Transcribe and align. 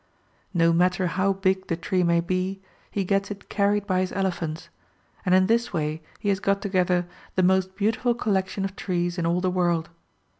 No 0.51 0.73
matter 0.73 1.05
how 1.05 1.31
big 1.31 1.67
the 1.67 1.77
tree 1.77 2.01
may 2.01 2.21
be, 2.21 2.59
he 2.89 3.03
gets 3.03 3.29
it 3.29 3.49
carried 3.49 3.85
by 3.85 3.99
his 3.99 4.11
elephants; 4.11 4.69
and 5.27 5.35
in 5.35 5.45
this 5.45 5.73
way 5.73 6.01
he 6.17 6.29
has 6.29 6.39
got 6.39 6.59
together 6.59 7.05
the 7.35 7.43
most 7.43 7.75
beautiful 7.75 8.15
collection 8.15 8.65
of 8.65 8.75
trees 8.75 9.19
in 9.19 9.27
all 9.27 9.41
the 9.41 9.51
world. 9.51 9.91